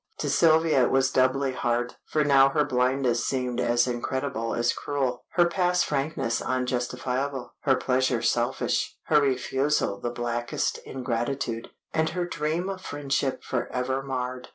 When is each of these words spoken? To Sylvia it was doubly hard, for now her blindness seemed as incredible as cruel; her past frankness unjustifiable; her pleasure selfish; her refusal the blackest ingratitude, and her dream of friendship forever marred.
To 0.17 0.31
Sylvia 0.31 0.81
it 0.85 0.89
was 0.89 1.11
doubly 1.11 1.51
hard, 1.53 1.93
for 2.07 2.23
now 2.23 2.49
her 2.49 2.65
blindness 2.65 3.23
seemed 3.23 3.59
as 3.61 3.85
incredible 3.85 4.55
as 4.55 4.73
cruel; 4.73 5.25
her 5.33 5.45
past 5.45 5.85
frankness 5.85 6.41
unjustifiable; 6.41 7.53
her 7.65 7.75
pleasure 7.75 8.23
selfish; 8.23 8.97
her 9.03 9.21
refusal 9.21 9.99
the 9.99 10.09
blackest 10.09 10.79
ingratitude, 10.87 11.69
and 11.93 12.09
her 12.17 12.25
dream 12.25 12.67
of 12.67 12.81
friendship 12.81 13.43
forever 13.43 14.01
marred. 14.01 14.47